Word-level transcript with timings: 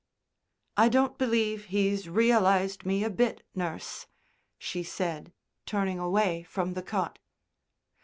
"I 0.77 0.89
don't 0.89 1.19
believe 1.19 1.65
he's 1.65 2.09
realised 2.09 2.87
me 2.87 3.03
a 3.03 3.09
bit, 3.11 3.45
nurse," 3.53 4.07
she 4.57 4.81
said, 4.81 5.31
turning 5.67 5.99
away 5.99 6.41
from 6.41 6.73
the 6.73 6.81
cot. 6.81 7.19